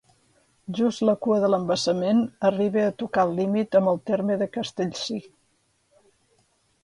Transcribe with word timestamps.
Just 0.77 1.01
la 1.07 1.13
cua 1.25 1.35
de 1.41 1.49
l'embassament 1.53 2.23
arriba 2.49 2.85
a 2.85 2.95
tocar 3.03 3.25
el 3.29 3.35
límit 3.41 3.77
amb 3.81 3.91
el 3.93 4.01
terme 4.13 4.37
de 4.43 4.47
Castellcir. 4.57 5.21